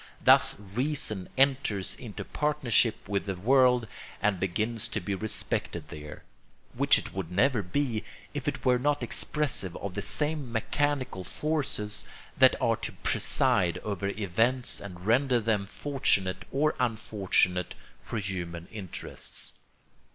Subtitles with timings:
[0.19, 3.85] Thus reason enters into partnership with the world
[4.19, 6.23] and begins to be respected there;
[6.73, 8.03] which it would never be
[8.33, 14.07] if it were not expressive of the same mechanical forces that are to preside over
[14.07, 19.53] events and render them fortunate or unfortunate for human interests.